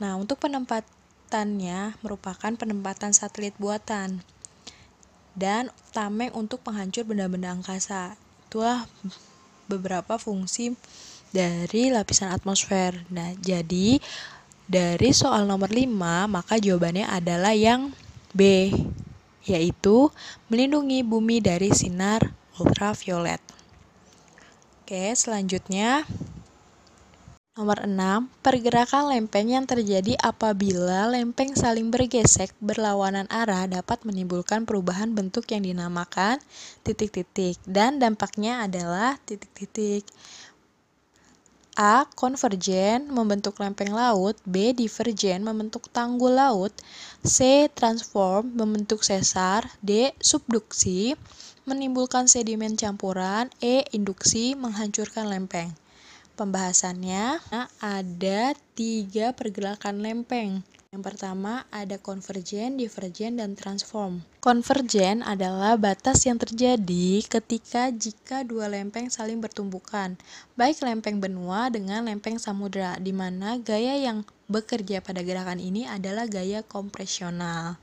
Nah, 0.00 0.16
untuk 0.16 0.40
penempatannya 0.40 2.00
merupakan 2.00 2.52
penempatan 2.56 3.12
satelit 3.12 3.52
buatan 3.60 4.24
dan 5.36 5.68
tameng 5.92 6.32
untuk 6.32 6.62
penghancur 6.64 7.04
benda-benda 7.04 7.52
angkasa. 7.52 8.16
Itulah 8.48 8.86
beberapa 9.70 10.16
fungsi 10.16 10.74
dari 11.30 11.90
lapisan 11.90 12.34
atmosfer. 12.34 13.06
Nah, 13.10 13.34
jadi 13.38 13.98
dari 14.70 15.10
soal 15.10 15.50
nomor 15.50 15.70
5, 15.70 16.30
maka 16.30 16.58
jawabannya 16.58 17.06
adalah 17.06 17.54
yang 17.54 17.90
B, 18.30 18.70
yaitu 19.42 20.10
melindungi 20.46 21.02
bumi 21.02 21.42
dari 21.42 21.74
sinar 21.74 22.30
ultraviolet. 22.58 23.42
Oke, 24.90 25.14
selanjutnya 25.14 26.02
Nomor 27.54 27.86
6, 27.86 28.26
pergerakan 28.42 29.14
lempeng 29.14 29.46
yang 29.46 29.62
terjadi 29.62 30.18
apabila 30.18 31.06
lempeng 31.06 31.54
saling 31.54 31.94
bergesek 31.94 32.50
berlawanan 32.58 33.30
arah 33.30 33.70
dapat 33.70 34.02
menimbulkan 34.02 34.66
perubahan 34.66 35.14
bentuk 35.14 35.46
yang 35.54 35.62
dinamakan 35.62 36.42
titik-titik 36.82 37.54
dan 37.70 38.02
dampaknya 38.02 38.66
adalah 38.66 39.14
titik-titik. 39.30 40.02
A. 41.78 42.02
Konvergen 42.18 43.14
membentuk 43.14 43.62
lempeng 43.62 43.94
laut 43.94 44.34
B. 44.42 44.74
Divergen 44.74 45.46
membentuk 45.46 45.86
tanggul 45.94 46.34
laut 46.34 46.74
C. 47.22 47.70
Transform 47.70 48.58
membentuk 48.58 49.06
sesar 49.06 49.70
D. 49.78 50.10
Subduksi 50.18 51.14
menimbulkan 51.68 52.28
sedimen 52.28 52.76
campuran, 52.76 53.48
E. 53.60 53.84
Induksi 53.92 54.56
menghancurkan 54.56 55.28
lempeng. 55.28 55.72
Pembahasannya 56.38 57.36
ada 57.84 58.40
tiga 58.72 59.36
pergerakan 59.36 60.00
lempeng, 60.00 60.64
Yang 60.90 61.06
pertama 61.06 61.70
ada 61.70 62.02
konvergen, 62.02 62.74
divergen, 62.74 63.38
dan 63.38 63.54
transform. 63.54 64.26
Konvergen 64.42 65.22
adalah 65.22 65.78
batas 65.78 66.26
yang 66.26 66.34
terjadi 66.34 67.22
ketika 67.30 67.94
jika 67.94 68.42
dua 68.42 68.66
lempeng 68.66 69.06
saling 69.06 69.38
bertumbukan, 69.38 70.18
baik 70.58 70.82
lempeng 70.82 71.22
benua 71.22 71.70
dengan 71.70 72.02
lempeng 72.10 72.42
samudra, 72.42 72.98
di 72.98 73.14
mana 73.14 73.62
gaya 73.62 74.02
yang 74.02 74.26
bekerja 74.50 74.98
pada 74.98 75.22
gerakan 75.22 75.62
ini 75.62 75.86
adalah 75.86 76.26
gaya 76.26 76.66
kompresional. 76.66 77.78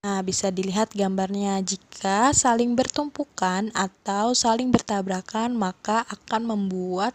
Nah, 0.00 0.24
bisa 0.24 0.48
dilihat 0.48 0.96
gambarnya. 0.96 1.60
Jika 1.60 2.32
saling 2.32 2.72
bertumpukan 2.72 3.68
atau 3.76 4.32
saling 4.32 4.72
bertabrakan, 4.72 5.52
maka 5.52 6.08
akan 6.08 6.56
membuat 6.56 7.12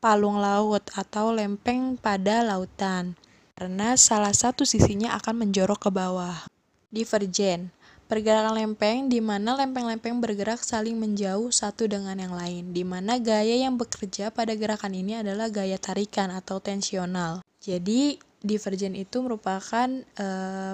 palung 0.00 0.40
laut 0.40 0.80
atau 0.96 1.36
lempeng 1.36 2.00
pada 2.00 2.40
lautan. 2.40 3.12
Karena 3.52 4.00
salah 4.00 4.32
satu 4.32 4.64
sisinya 4.64 5.12
akan 5.20 5.44
menjorok 5.44 5.84
ke 5.84 5.90
bawah. 5.92 6.48
Divergen. 6.88 7.68
Pergerakan 8.08 8.56
lempeng 8.56 9.12
di 9.12 9.20
mana 9.20 9.52
lempeng-lempeng 9.52 10.24
bergerak 10.24 10.64
saling 10.64 10.96
menjauh 10.96 11.52
satu 11.52 11.84
dengan 11.84 12.16
yang 12.16 12.32
lain, 12.32 12.72
di 12.72 12.80
mana 12.80 13.20
gaya 13.20 13.60
yang 13.60 13.76
bekerja 13.76 14.32
pada 14.32 14.56
gerakan 14.56 14.96
ini 14.96 15.20
adalah 15.20 15.52
gaya 15.52 15.76
tarikan 15.76 16.32
atau 16.32 16.60
tensional. 16.64 17.44
Jadi, 17.60 18.16
divergen 18.44 18.92
itu 18.92 19.24
merupakan 19.24 19.88
eh, 20.20 20.72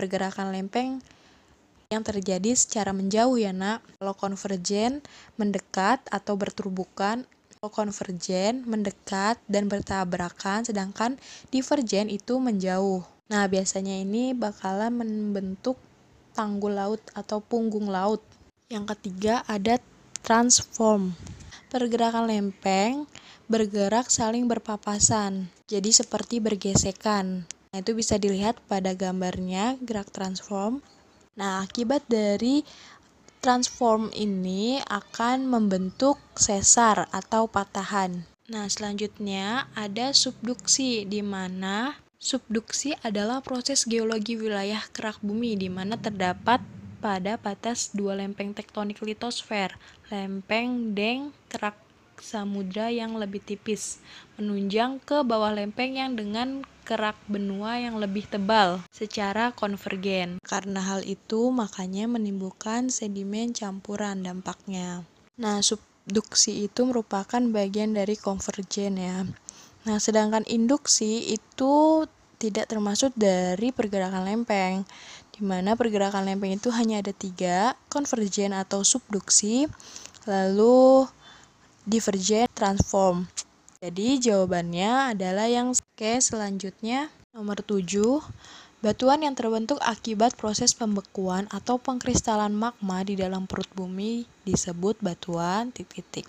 pergerakan 0.00 0.48
lempeng 0.48 1.04
yang 1.92 2.00
terjadi 2.00 2.56
secara 2.56 2.96
menjauh 2.96 3.36
ya 3.36 3.52
nak. 3.52 3.84
Kalau 4.00 4.16
konvergen 4.16 5.04
mendekat 5.36 6.00
atau 6.08 6.40
berturbukan, 6.40 7.28
kalau 7.60 7.68
konvergen 7.68 8.64
mendekat 8.64 9.36
dan 9.44 9.68
bertabrakan, 9.68 10.64
sedangkan 10.64 11.20
divergen 11.52 12.08
itu 12.08 12.40
menjauh. 12.40 13.04
Nah, 13.28 13.44
biasanya 13.44 14.00
ini 14.00 14.32
bakalan 14.32 14.96
membentuk 14.96 15.76
tanggul 16.32 16.72
laut 16.72 17.04
atau 17.12 17.44
punggung 17.44 17.92
laut. 17.92 18.24
Yang 18.72 18.96
ketiga 18.96 19.44
ada 19.44 19.76
transform. 20.24 21.12
Pergerakan 21.68 22.32
lempeng 22.32 23.04
bergerak 23.50 24.08
saling 24.08 24.48
berpapasan, 24.48 25.52
jadi 25.66 25.90
seperti 25.90 26.38
bergesekan. 26.38 27.50
Nah, 27.70 27.86
itu 27.86 27.94
bisa 27.94 28.18
dilihat 28.18 28.58
pada 28.66 28.98
gambarnya 28.98 29.78
gerak 29.78 30.10
transform. 30.10 30.82
Nah, 31.38 31.62
akibat 31.62 32.02
dari 32.10 32.66
transform 33.38 34.10
ini 34.10 34.82
akan 34.90 35.46
membentuk 35.46 36.18
sesar 36.34 37.06
atau 37.14 37.46
patahan. 37.46 38.26
Nah, 38.50 38.66
selanjutnya 38.66 39.70
ada 39.78 40.10
subduksi 40.10 41.06
di 41.06 41.22
mana 41.22 41.94
subduksi 42.18 42.98
adalah 43.06 43.38
proses 43.38 43.86
geologi 43.86 44.34
wilayah 44.34 44.82
kerak 44.90 45.22
bumi 45.22 45.54
di 45.54 45.70
mana 45.70 45.94
terdapat 45.94 46.58
pada 47.00 47.40
batas 47.40 47.94
dua 47.96 48.18
lempeng 48.18 48.52
tektonik 48.52 49.00
litosfer, 49.00 49.72
lempeng 50.12 50.92
deng 50.92 51.32
kerak 51.48 51.78
samudra 52.20 52.92
yang 52.92 53.16
lebih 53.16 53.40
tipis, 53.42 53.98
menunjang 54.36 55.00
ke 55.02 55.24
bawah 55.26 55.52
lempeng 55.52 55.96
yang 55.98 56.14
dengan 56.14 56.62
kerak 56.84 57.16
benua 57.30 57.80
yang 57.80 57.96
lebih 57.96 58.26
tebal 58.28 58.82
secara 58.92 59.52
konvergen. 59.56 60.40
Karena 60.44 60.80
hal 60.84 61.02
itu, 61.06 61.50
makanya 61.50 62.06
menimbulkan 62.06 62.92
sedimen 62.92 63.56
campuran 63.56 64.22
dampaknya. 64.22 65.04
Nah, 65.40 65.64
subduksi 65.64 66.66
itu 66.66 66.84
merupakan 66.84 67.40
bagian 67.40 67.94
dari 67.94 68.18
konvergen 68.18 68.98
ya. 68.98 69.24
Nah, 69.88 69.96
sedangkan 69.96 70.44
induksi 70.44 71.32
itu 71.32 72.04
tidak 72.40 72.72
termasuk 72.72 73.12
dari 73.14 73.68
pergerakan 73.70 74.24
lempeng, 74.24 74.88
di 75.36 75.40
mana 75.44 75.76
pergerakan 75.76 76.24
lempeng 76.24 76.56
itu 76.56 76.72
hanya 76.72 77.04
ada 77.04 77.12
tiga, 77.12 77.76
konvergen 77.92 78.56
atau 78.56 78.80
subduksi, 78.80 79.68
lalu 80.24 81.04
divergen, 81.86 82.48
transform. 82.52 83.28
Jadi 83.80 84.20
jawabannya 84.20 85.16
adalah 85.16 85.48
yang 85.48 85.72
Oke, 85.72 86.20
selanjutnya 86.20 87.12
nomor 87.32 87.60
7. 87.60 87.84
Batuan 88.80 89.20
yang 89.20 89.36
terbentuk 89.36 89.76
akibat 89.84 90.32
proses 90.40 90.72
pembekuan 90.72 91.44
atau 91.52 91.76
pengkristalan 91.76 92.56
magma 92.56 93.04
di 93.04 93.20
dalam 93.20 93.44
perut 93.44 93.68
bumi 93.76 94.24
disebut 94.48 94.96
batuan 95.04 95.68
titik-titik. 95.68 96.24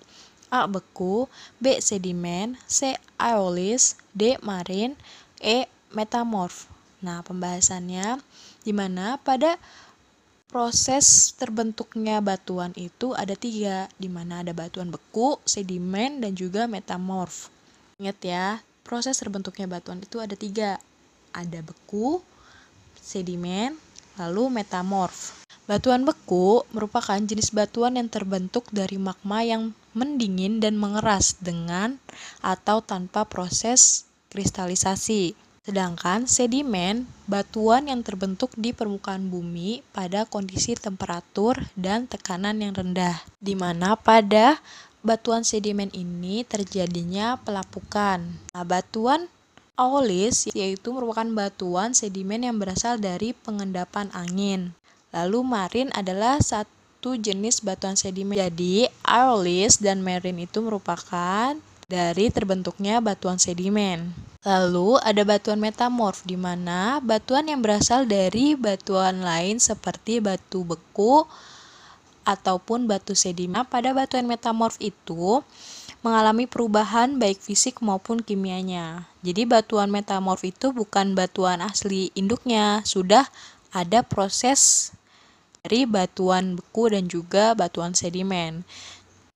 A. 0.52 0.68
Beku 0.68 1.32
B. 1.56 1.80
Sedimen 1.80 2.60
C. 2.68 3.00
Aeolis 3.16 3.96
D. 4.12 4.36
Marin 4.44 4.92
E. 5.40 5.64
Metamorf 5.92 6.68
Nah, 7.02 7.18
pembahasannya 7.26 8.22
di 8.62 8.70
mana 8.70 9.18
pada 9.18 9.58
proses 10.52 11.32
terbentuknya 11.40 12.20
batuan 12.20 12.76
itu 12.76 13.16
ada 13.16 13.32
tiga, 13.32 13.88
di 13.96 14.12
mana 14.12 14.44
ada 14.44 14.52
batuan 14.52 14.92
beku, 14.92 15.40
sedimen, 15.48 16.20
dan 16.20 16.36
juga 16.36 16.68
metamorf. 16.68 17.48
Ingat 17.96 18.18
ya, 18.20 18.46
proses 18.84 19.16
terbentuknya 19.16 19.64
batuan 19.64 20.04
itu 20.04 20.20
ada 20.20 20.36
tiga, 20.36 20.76
ada 21.32 21.60
beku, 21.64 22.20
sedimen, 23.00 23.80
lalu 24.20 24.52
metamorf. 24.52 25.40
Batuan 25.64 26.04
beku 26.04 26.68
merupakan 26.76 27.16
jenis 27.16 27.48
batuan 27.56 27.96
yang 27.96 28.12
terbentuk 28.12 28.68
dari 28.68 29.00
magma 29.00 29.40
yang 29.40 29.72
mendingin 29.96 30.60
dan 30.60 30.76
mengeras 30.76 31.40
dengan 31.40 31.96
atau 32.44 32.84
tanpa 32.84 33.24
proses 33.24 34.04
kristalisasi. 34.28 35.32
Sedangkan 35.62 36.26
sedimen, 36.26 37.06
batuan 37.30 37.86
yang 37.86 38.02
terbentuk 38.02 38.50
di 38.58 38.74
permukaan 38.74 39.30
bumi 39.30 39.86
pada 39.94 40.26
kondisi 40.26 40.74
temperatur 40.74 41.54
dan 41.78 42.10
tekanan 42.10 42.58
yang 42.58 42.74
rendah, 42.74 43.22
di 43.38 43.54
mana 43.54 43.94
pada 43.94 44.58
batuan 45.06 45.46
sedimen 45.46 45.86
ini 45.94 46.42
terjadinya 46.42 47.38
pelapukan. 47.38 48.26
Nah, 48.50 48.66
batuan 48.66 49.30
aolis 49.78 50.50
yaitu 50.50 50.90
merupakan 50.90 51.30
batuan 51.30 51.94
sedimen 51.94 52.42
yang 52.42 52.58
berasal 52.58 52.98
dari 52.98 53.30
pengendapan 53.30 54.10
angin. 54.18 54.74
Lalu 55.14 55.46
marin 55.46 55.88
adalah 55.94 56.42
satu 56.42 57.14
jenis 57.14 57.62
batuan 57.62 57.94
sedimen. 57.94 58.34
Jadi, 58.34 58.90
aolis 59.06 59.78
dan 59.78 60.02
marin 60.02 60.42
itu 60.42 60.58
merupakan 60.58 61.54
dari 61.92 62.32
terbentuknya 62.32 63.04
batuan 63.04 63.36
sedimen. 63.36 64.16
Lalu 64.48 64.96
ada 65.04 65.22
batuan 65.28 65.60
metamorf 65.60 66.24
di 66.24 66.40
mana 66.40 67.04
batuan 67.04 67.44
yang 67.52 67.60
berasal 67.60 68.08
dari 68.08 68.56
batuan 68.56 69.20
lain 69.20 69.60
seperti 69.60 70.24
batu 70.24 70.64
beku 70.64 71.28
ataupun 72.24 72.88
batu 72.88 73.12
sedimen. 73.12 73.68
Pada 73.68 73.92
batuan 73.92 74.24
metamorf 74.24 74.80
itu 74.80 75.44
mengalami 76.00 76.48
perubahan 76.48 77.20
baik 77.20 77.44
fisik 77.44 77.84
maupun 77.84 78.24
kimianya. 78.24 79.06
Jadi 79.20 79.44
batuan 79.44 79.92
metamorf 79.92 80.42
itu 80.48 80.72
bukan 80.72 81.12
batuan 81.12 81.60
asli 81.60 82.08
induknya, 82.16 82.80
sudah 82.88 83.28
ada 83.70 84.02
proses 84.02 84.90
dari 85.62 85.86
batuan 85.86 86.58
beku 86.58 86.90
dan 86.90 87.06
juga 87.06 87.54
batuan 87.54 87.94
sedimen. 87.94 88.66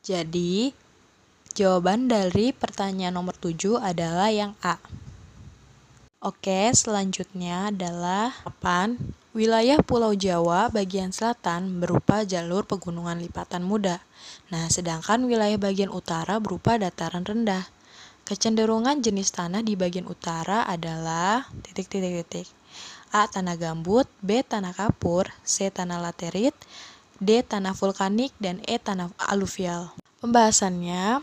Jadi 0.03 0.75
Jawaban 1.57 2.05
dari 2.05 2.53
pertanyaan 2.53 3.16
nomor 3.16 3.33
7 3.33 3.81
adalah 3.81 4.29
yang 4.29 4.53
A. 4.61 4.77
Oke, 6.21 6.69
selanjutnya 6.77 7.73
adalah 7.73 8.37
8. 8.45 9.01
Wilayah 9.33 9.81
Pulau 9.81 10.12
Jawa 10.12 10.69
bagian 10.69 11.16
selatan 11.16 11.81
berupa 11.81 12.29
jalur 12.29 12.69
pegunungan 12.69 13.16
lipatan 13.25 13.64
muda. 13.64 14.05
Nah, 14.53 14.69
sedangkan 14.69 15.25
wilayah 15.25 15.57
bagian 15.57 15.88
utara 15.88 16.37
berupa 16.45 16.77
dataran 16.77 17.25
rendah. 17.25 17.64
Kecenderungan 18.29 19.01
jenis 19.01 19.33
tanah 19.33 19.64
di 19.64 19.81
bagian 19.81 20.05
utara 20.12 20.69
adalah 20.69 21.49
titik-titik-titik. 21.64 22.53
A. 23.16 23.33
Tanah 23.33 23.57
gambut, 23.57 24.05
B. 24.21 24.45
Tanah 24.45 24.77
kapur, 24.77 25.33
C. 25.40 25.73
Tanah 25.73 26.05
laterit, 26.05 26.53
D. 27.16 27.40
Tanah 27.40 27.73
vulkanik, 27.73 28.37
dan 28.37 28.61
E. 28.69 28.77
Tanah 28.77 29.09
aluvial. 29.16 29.97
Pembahasannya, 30.16 31.21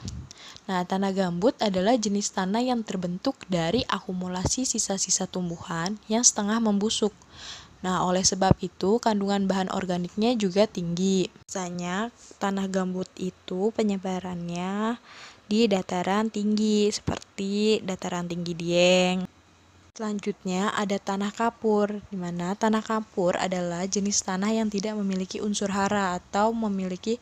Nah, 0.64 0.88
tanah 0.88 1.12
gambut 1.12 1.60
adalah 1.60 2.00
jenis 2.00 2.32
tanah 2.32 2.64
yang 2.64 2.88
terbentuk 2.88 3.36
dari 3.52 3.84
akumulasi 3.84 4.64
sisa-sisa 4.64 5.28
tumbuhan 5.28 6.00
yang 6.08 6.24
setengah 6.24 6.64
membusuk. 6.64 7.12
Nah, 7.84 8.08
oleh 8.08 8.24
sebab 8.24 8.56
itu 8.64 8.96
kandungan 9.04 9.44
bahan 9.44 9.68
organiknya 9.76 10.32
juga 10.40 10.64
tinggi. 10.64 11.28
Misalnya, 11.44 12.16
tanah 12.40 12.72
gambut 12.72 13.12
itu 13.20 13.76
penyebarannya 13.76 14.96
di 15.52 15.68
dataran 15.68 16.32
tinggi 16.32 16.88
seperti 16.88 17.84
dataran 17.84 18.32
tinggi 18.32 18.56
Dieng. 18.56 19.28
Selanjutnya 19.94 20.72
ada 20.74 20.96
tanah 20.96 21.36
kapur, 21.36 22.02
di 22.08 22.16
mana 22.18 22.56
tanah 22.56 22.82
kapur 22.82 23.36
adalah 23.36 23.84
jenis 23.84 24.24
tanah 24.24 24.50
yang 24.56 24.72
tidak 24.72 24.96
memiliki 24.96 25.44
unsur 25.44 25.70
hara 25.70 26.16
atau 26.18 26.56
memiliki 26.56 27.20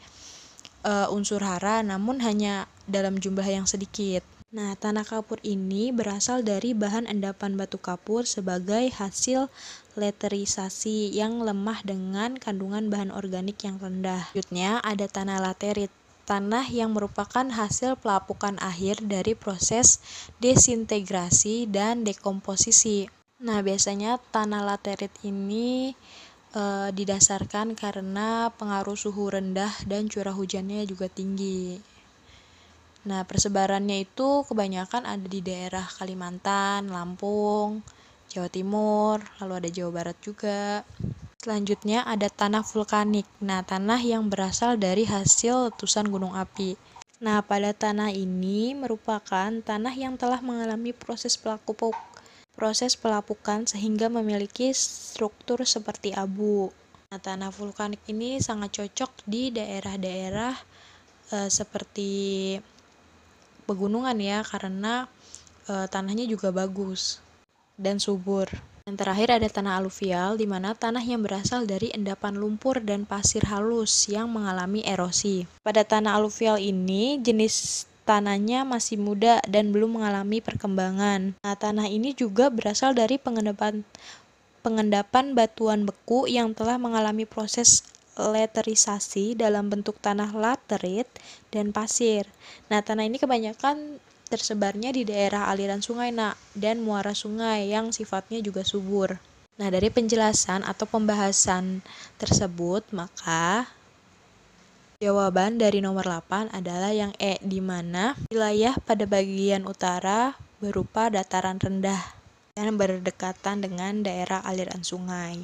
uh, 0.86 1.08
unsur 1.13 1.41
hara 1.41 1.82
namun 1.86 2.21
hanya 2.21 2.69
dalam 2.91 3.17
jumlah 3.17 3.47
yang 3.47 3.63
sedikit. 3.63 4.21
Nah, 4.51 4.75
tanah 4.75 5.08
kapur 5.08 5.39
ini 5.47 5.95
berasal 5.95 6.43
dari 6.43 6.75
bahan 6.75 7.08
endapan 7.08 7.56
batu 7.56 7.80
kapur 7.80 8.27
sebagai 8.27 8.91
hasil 8.91 9.47
laterisasi 9.95 11.08
yang 11.15 11.39
lemah 11.39 11.80
dengan 11.88 12.36
kandungan 12.36 12.91
bahan 12.91 13.15
organik 13.15 13.63
yang 13.63 13.80
rendah. 13.80 14.27
Selanjutnya 14.36 14.84
ada 14.84 15.08
tanah 15.08 15.39
laterit, 15.39 15.88
tanah 16.27 16.67
yang 16.67 16.91
merupakan 16.91 17.47
hasil 17.47 17.95
pelapukan 18.04 18.60
akhir 18.60 18.99
dari 19.08 19.39
proses 19.39 20.04
desintegrasi 20.43 21.71
dan 21.71 22.04
dekomposisi. 22.04 23.08
Nah, 23.39 23.63
biasanya 23.63 24.19
tanah 24.36 24.67
laterit 24.67 25.15
ini 25.23 25.95
e, 26.51 26.63
didasarkan 26.91 27.73
karena 27.80 28.51
pengaruh 28.60 28.99
suhu 28.99 29.32
rendah 29.32 29.71
dan 29.88 30.12
curah 30.12 30.36
hujannya 30.36 30.84
juga 30.84 31.08
tinggi. 31.08 31.90
Nah, 33.01 33.25
persebarannya 33.25 34.05
itu 34.05 34.45
kebanyakan 34.45 35.09
ada 35.09 35.25
di 35.25 35.41
daerah 35.41 35.81
Kalimantan, 35.81 36.93
Lampung, 36.93 37.81
Jawa 38.29 38.49
Timur, 38.51 39.17
lalu 39.41 39.53
ada 39.65 39.69
Jawa 39.73 39.91
Barat 39.91 40.17
juga. 40.21 40.85
Selanjutnya 41.41 42.05
ada 42.05 42.29
tanah 42.29 42.61
vulkanik. 42.61 43.25
Nah, 43.41 43.65
tanah 43.65 43.97
yang 43.97 44.29
berasal 44.29 44.77
dari 44.77 45.09
hasil 45.09 45.73
letusan 45.73 46.13
gunung 46.13 46.37
api. 46.37 46.77
Nah, 47.21 47.41
pada 47.41 47.73
tanah 47.73 48.13
ini 48.13 48.77
merupakan 48.77 49.49
tanah 49.49 49.93
yang 49.97 50.17
telah 50.21 50.41
mengalami 50.45 50.93
proses 50.93 51.37
pelapuk 51.37 51.97
proses 52.51 52.99
pelapukan 52.99 53.65
sehingga 53.65 54.11
memiliki 54.11 54.69
struktur 54.75 55.63
seperti 55.65 56.13
abu. 56.13 56.69
Nah, 57.09 57.19
tanah 57.19 57.49
vulkanik 57.49 58.05
ini 58.05 58.37
sangat 58.37 58.77
cocok 58.77 59.25
di 59.25 59.49
daerah-daerah 59.49 60.55
e, 61.33 61.37
seperti 61.49 62.11
pegunungan 63.71 64.19
ya 64.19 64.43
karena 64.43 65.07
e, 65.63 65.88
tanahnya 65.88 66.27
juga 66.27 66.51
bagus 66.51 67.23
dan 67.79 67.95
subur. 68.03 68.51
Yang 68.84 68.97
terakhir 69.07 69.29
ada 69.39 69.47
tanah 69.47 69.73
aluvial 69.79 70.36
di 70.36 70.43
mana 70.43 70.75
tanah 70.75 70.99
yang 70.99 71.23
berasal 71.23 71.63
dari 71.63 71.95
endapan 71.95 72.36
lumpur 72.36 72.84
dan 72.84 73.07
pasir 73.07 73.47
halus 73.47 74.12
yang 74.12 74.27
mengalami 74.27 74.84
erosi. 74.84 75.47
Pada 75.63 75.88
tanah 75.88 76.19
aluvial 76.19 76.60
ini 76.60 77.15
jenis 77.23 77.88
tanahnya 78.03 78.67
masih 78.67 78.99
muda 78.99 79.39
dan 79.47 79.71
belum 79.71 80.01
mengalami 80.01 80.43
perkembangan. 80.43 81.38
Nah, 81.39 81.55
tanah 81.55 81.88
ini 81.88 82.12
juga 82.12 82.51
berasal 82.51 82.91
dari 82.91 83.15
pengendapan 83.15 83.86
pengendapan 84.62 85.34
batuan 85.34 85.89
beku 85.89 86.29
yang 86.29 86.53
telah 86.53 86.77
mengalami 86.77 87.25
proses 87.25 87.81
laterisasi 88.19 89.39
dalam 89.39 89.71
bentuk 89.71 90.00
tanah 90.04 90.32
laterit 90.36 91.08
dan 91.54 91.71
pasir. 91.71 92.28
Nah, 92.67 92.84
tanah 92.84 93.08
ini 93.08 93.15
kebanyakan 93.19 94.00
tersebarnya 94.32 94.95
di 94.95 95.04
daerah 95.04 95.52
aliran 95.52 95.84
sungai 95.84 96.15
nak 96.15 96.39
dan 96.56 96.80
muara 96.80 97.12
sungai 97.12 97.67
yang 97.67 97.91
sifatnya 97.91 98.39
juga 98.39 98.63
subur. 98.63 99.19
Nah, 99.60 99.67
dari 99.67 99.91
penjelasan 99.91 100.63
atau 100.63 100.88
pembahasan 100.88 101.84
tersebut, 102.15 102.88
maka 102.95 103.67
jawaban 105.04 105.60
dari 105.60 105.84
nomor 105.84 106.08
8 106.08 106.56
adalah 106.56 106.95
yang 106.95 107.12
E, 107.19 107.38
di 107.43 107.60
mana 107.60 108.15
wilayah 108.32 108.74
pada 108.88 109.04
bagian 109.04 109.67
utara 109.67 110.39
berupa 110.63 111.12
dataran 111.12 111.60
rendah 111.60 112.00
dan 112.56 112.78
berdekatan 112.80 113.65
dengan 113.65 114.06
daerah 114.06 114.39
aliran 114.45 114.86
sungai. 114.86 115.43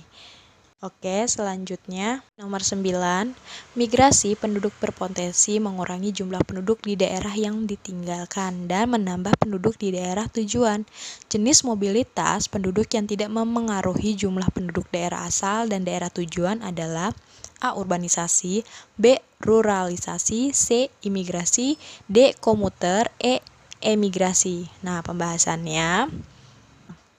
Oke, 0.77 1.25
selanjutnya 1.25 2.21
nomor 2.37 2.61
9, 2.61 2.85
migrasi 3.73 4.37
penduduk 4.37 4.69
berpotensi 4.77 5.57
mengurangi 5.57 6.13
jumlah 6.13 6.45
penduduk 6.45 6.85
di 6.85 6.93
daerah 6.93 7.33
yang 7.33 7.65
ditinggalkan 7.65 8.69
dan 8.69 8.93
menambah 8.93 9.41
penduduk 9.41 9.73
di 9.81 9.97
daerah 9.97 10.29
tujuan. 10.29 10.85
Jenis 11.33 11.65
mobilitas 11.65 12.45
penduduk 12.45 12.93
yang 12.93 13.09
tidak 13.09 13.33
memengaruhi 13.33 14.13
jumlah 14.13 14.45
penduduk 14.53 14.85
daerah 14.93 15.25
asal 15.25 15.65
dan 15.65 15.81
daerah 15.81 16.13
tujuan 16.13 16.61
adalah 16.61 17.09
A. 17.57 17.73
Urbanisasi 17.73 18.61
B. 19.01 19.17
Ruralisasi 19.41 20.53
C. 20.53 20.93
Imigrasi 21.01 21.81
D. 22.05 22.37
Komuter 22.37 23.09
E. 23.17 23.41
Emigrasi 23.81 24.69
Nah, 24.85 25.01
pembahasannya 25.01 26.13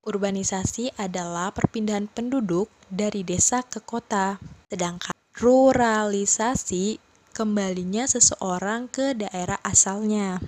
Urbanisasi 0.06 0.94
adalah 0.94 1.50
perpindahan 1.50 2.06
penduduk 2.06 2.77
dari 2.92 3.24
desa 3.24 3.64
ke 3.64 3.80
kota, 3.80 4.40
sedangkan 4.68 5.14
ruralisasi 5.38 6.98
kembalinya 7.32 8.04
seseorang 8.04 8.90
ke 8.90 9.14
daerah 9.14 9.62
asalnya. 9.62 10.42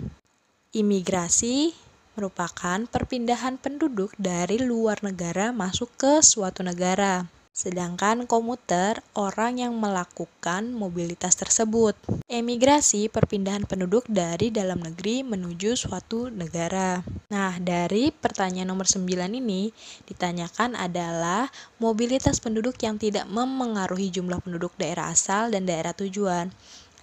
Imigrasi 0.75 1.73
merupakan 2.19 2.85
perpindahan 2.91 3.57
penduduk 3.57 4.13
dari 4.19 4.59
luar 4.59 5.01
negara 5.01 5.55
masuk 5.55 5.89
ke 5.97 6.13
suatu 6.21 6.67
negara. 6.67 7.40
Sedangkan 7.61 8.25
komuter, 8.25 9.05
orang 9.13 9.61
yang 9.61 9.77
melakukan 9.77 10.73
mobilitas 10.73 11.37
tersebut. 11.37 11.93
Emigrasi, 12.25 13.13
perpindahan 13.13 13.69
penduduk 13.69 14.09
dari 14.09 14.49
dalam 14.49 14.81
negeri 14.81 15.21
menuju 15.21 15.77
suatu 15.77 16.33
negara. 16.33 17.05
Nah, 17.29 17.61
dari 17.61 18.17
pertanyaan 18.17 18.73
nomor 18.73 18.89
9 18.89 19.05
ini 19.37 19.69
ditanyakan 20.09 20.73
adalah 20.73 21.53
mobilitas 21.77 22.41
penduduk 22.41 22.81
yang 22.81 22.97
tidak 22.97 23.29
memengaruhi 23.29 24.09
jumlah 24.09 24.41
penduduk 24.41 24.73
daerah 24.81 25.13
asal 25.13 25.53
dan 25.53 25.69
daerah 25.69 25.93
tujuan 25.93 26.49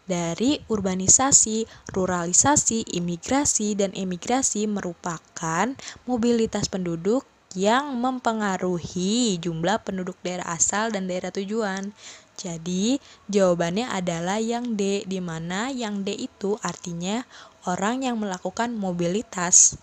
dari 0.09 0.57
urbanisasi, 0.73 1.69
ruralisasi, 1.93 2.97
imigrasi, 2.97 3.77
dan 3.77 3.93
emigrasi 3.93 4.65
merupakan 4.65 5.69
mobilitas 6.09 6.65
penduduk 6.65 7.27
yang 7.57 7.97
mempengaruhi 7.97 9.41
jumlah 9.41 9.81
penduduk 9.81 10.13
daerah 10.21 10.53
asal 10.53 10.93
dan 10.93 11.09
daerah 11.09 11.33
tujuan. 11.33 11.89
Jadi, 12.37 13.01
jawabannya 13.25 13.89
adalah 13.89 14.37
yang 14.37 14.77
D, 14.77 15.01
di 15.09 15.17
mana 15.17 15.73
yang 15.73 16.05
D 16.05 16.13
itu 16.13 16.61
artinya 16.61 17.25
orang 17.65 18.05
yang 18.05 18.21
melakukan 18.21 18.77
mobilitas. 18.77 19.73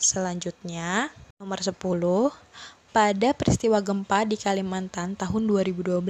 Selanjutnya, 0.00 1.12
nomor 1.36 1.60
10, 1.60 1.76
pada 2.96 3.36
peristiwa 3.36 3.76
gempa 3.84 4.24
di 4.24 4.40
Kalimantan 4.40 5.12
tahun 5.12 5.44
2012, 5.44 6.00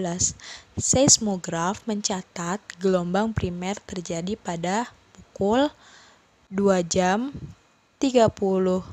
seismograf 0.79 1.83
mencatat 1.91 2.63
gelombang 2.79 3.35
primer 3.35 3.75
terjadi 3.83 4.39
pada 4.39 4.95
pukul 5.11 5.75
2 6.55 6.87
jam 6.87 7.35
30 7.99 8.87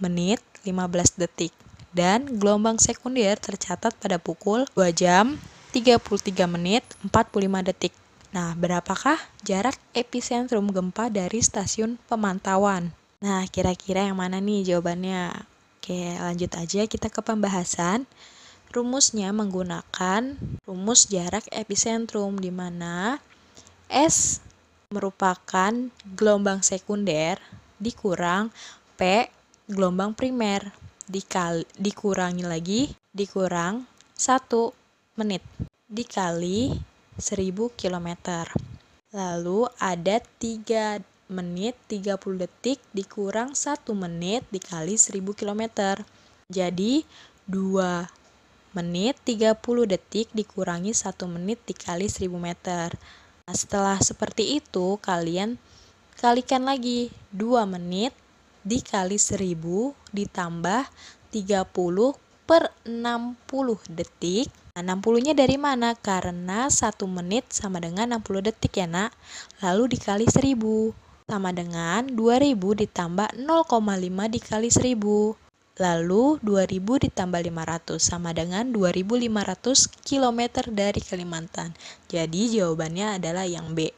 menit 0.00 0.42
15 0.64 1.20
detik 1.20 1.52
dan 1.90 2.26
gelombang 2.38 2.78
sekunder 2.78 3.36
tercatat 3.38 3.94
pada 3.98 4.16
pukul 4.18 4.66
2 4.74 4.90
jam 4.94 5.38
33 5.70 6.46
menit 6.50 6.82
45 7.06 7.68
detik. 7.70 7.94
Nah, 8.30 8.54
berapakah 8.54 9.18
jarak 9.42 9.74
epicentrum 9.90 10.70
gempa 10.70 11.10
dari 11.10 11.42
stasiun 11.42 11.98
pemantauan? 12.06 12.94
Nah, 13.22 13.42
kira-kira 13.50 14.06
yang 14.06 14.18
mana 14.18 14.38
nih 14.38 14.74
jawabannya? 14.74 15.34
Oke, 15.80 16.14
lanjut 16.14 16.52
aja 16.54 16.86
kita 16.86 17.10
ke 17.10 17.20
pembahasan. 17.22 18.06
Rumusnya 18.70 19.34
menggunakan 19.34 20.38
rumus 20.62 21.10
jarak 21.10 21.42
epicentrum 21.50 22.38
di 22.38 22.54
mana 22.54 23.18
S 23.90 24.38
merupakan 24.94 25.74
gelombang 26.14 26.62
sekunder 26.62 27.42
dikurang 27.82 28.54
P 28.94 29.26
gelombang 29.70 30.18
primer 30.18 30.74
dikali 31.06 31.62
dikurangi 31.78 32.42
lagi 32.42 32.90
dikurang 33.14 33.86
1 34.18 34.50
menit 35.14 35.46
dikali 35.86 36.74
1000 37.14 37.70
km. 37.78 38.08
Lalu 39.14 39.70
ada 39.78 40.18
3 40.42 40.98
menit 41.30 41.78
30 41.86 42.18
detik 42.42 42.82
dikurang 42.90 43.54
1 43.54 43.86
menit 43.94 44.42
dikali 44.50 44.98
1000 44.98 45.38
km. 45.38 45.62
Jadi 46.50 47.06
2 47.46 48.74
menit 48.74 49.14
30 49.22 49.54
detik 49.86 50.26
dikurangi 50.34 50.90
1 50.90 51.14
menit 51.30 51.62
dikali 51.62 52.10
1000 52.10 52.26
meter. 52.42 52.98
Nah, 53.46 53.54
setelah 53.54 54.02
seperti 54.02 54.58
itu 54.58 54.98
kalian 54.98 55.62
kalikan 56.18 56.66
lagi 56.66 57.14
2 57.30 57.70
menit 57.70 58.10
dikali 58.66 59.16
1000 59.16 59.92
ditambah 60.12 60.82
30 61.32 61.68
per 62.50 62.74
60 62.82 63.78
detik. 63.94 64.50
Nah, 64.74 64.82
60-nya 64.82 65.38
dari 65.38 65.54
mana? 65.54 65.94
Karena 65.94 66.66
1 66.66 67.06
menit 67.06 67.46
sama 67.54 67.78
dengan 67.78 68.18
60 68.18 68.42
detik 68.42 68.74
ya, 68.74 68.90
nak. 68.90 69.14
Lalu 69.62 69.94
dikali 69.94 70.26
1000 70.26 70.90
sama 71.30 71.54
dengan 71.54 72.10
2000 72.10 72.58
ditambah 72.58 73.38
0,5 73.38 74.34
dikali 74.34 74.66
1000. 74.66 75.38
Lalu 75.78 76.24
2000 76.42 77.06
ditambah 77.06 77.40
500 77.40 78.02
sama 78.02 78.34
dengan 78.34 78.68
2500 78.74 79.86
km 80.02 80.40
dari 80.74 81.00
Kalimantan. 81.00 81.70
Jadi 82.10 82.58
jawabannya 82.58 83.22
adalah 83.22 83.46
yang 83.46 83.72
B. 83.78 83.94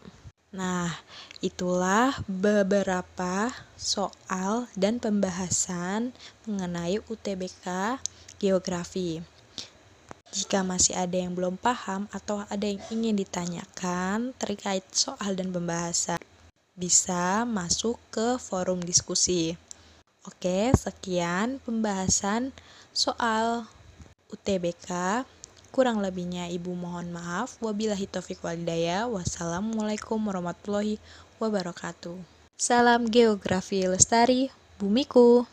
Nah, 0.53 1.01
itulah 1.41 2.12
beberapa 2.29 3.49
soal 3.81 4.69
dan 4.77 5.01
pembahasan 5.01 6.12
mengenai 6.45 7.01
UTBK 7.09 7.97
Geografi. 8.37 9.25
Jika 10.29 10.61
masih 10.61 10.93
ada 10.93 11.17
yang 11.17 11.33
belum 11.33 11.57
paham 11.57 12.05
atau 12.12 12.45
ada 12.53 12.69
yang 12.69 12.85
ingin 12.93 13.17
ditanyakan 13.17 14.37
terkait 14.37 14.85
soal 14.93 15.33
dan 15.33 15.57
pembahasan, 15.57 16.21
bisa 16.77 17.49
masuk 17.49 17.97
ke 18.12 18.37
forum 18.37 18.85
diskusi. 18.85 19.57
Oke, 20.29 20.69
sekian 20.77 21.65
pembahasan 21.65 22.53
soal 22.93 23.65
UTBK 24.29 25.25
Kurang 25.73 26.05
lebihnya 26.05 26.53
ibu 26.53 26.77
mohon 26.77 27.17
maaf. 27.17 27.57
Wabillahi 27.65 28.05
taufik 28.05 28.45
walidaya. 28.45 29.09
Wassalamualaikum 29.09 30.21
warahmatullahi 30.21 31.01
wabarakatuh. 31.41 32.21
Salam 32.61 33.09
geografi 33.09 33.89
lestari 33.89 34.53
bumiku. 34.77 35.49